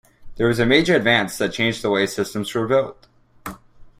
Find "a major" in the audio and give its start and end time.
0.57-0.95